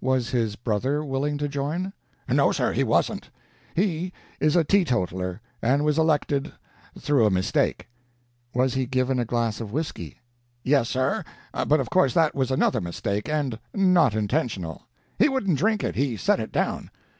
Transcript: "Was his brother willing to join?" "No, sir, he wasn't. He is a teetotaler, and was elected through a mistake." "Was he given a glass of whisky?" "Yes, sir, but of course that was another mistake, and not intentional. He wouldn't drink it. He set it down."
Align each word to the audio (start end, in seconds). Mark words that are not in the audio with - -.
"Was 0.00 0.30
his 0.30 0.56
brother 0.56 1.04
willing 1.04 1.38
to 1.38 1.46
join?" 1.46 1.92
"No, 2.28 2.50
sir, 2.50 2.72
he 2.72 2.82
wasn't. 2.82 3.30
He 3.76 4.12
is 4.40 4.56
a 4.56 4.64
teetotaler, 4.64 5.40
and 5.62 5.84
was 5.84 5.98
elected 5.98 6.52
through 6.98 7.24
a 7.26 7.30
mistake." 7.30 7.86
"Was 8.52 8.74
he 8.74 8.86
given 8.86 9.20
a 9.20 9.24
glass 9.24 9.60
of 9.60 9.70
whisky?" 9.70 10.20
"Yes, 10.64 10.88
sir, 10.88 11.22
but 11.52 11.78
of 11.78 11.90
course 11.90 12.12
that 12.14 12.34
was 12.34 12.50
another 12.50 12.80
mistake, 12.80 13.28
and 13.28 13.60
not 13.72 14.16
intentional. 14.16 14.82
He 15.16 15.28
wouldn't 15.28 15.58
drink 15.60 15.84
it. 15.84 15.94
He 15.94 16.16
set 16.16 16.40
it 16.40 16.50
down." 16.50 16.90